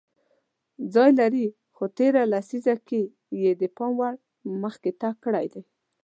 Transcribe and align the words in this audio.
ځای 0.93 1.11
لري 1.19 1.45
خو 1.75 1.83
تېره 1.97 2.21
لیسزه 2.33 2.75
کې 2.87 3.01
یې 3.41 3.51
د 3.61 3.63
پام 3.75 3.91
وړ 3.99 4.13
مخکې 4.63 4.89
تګ 5.01 5.15
کړی 5.25 5.45
دی 5.53 5.61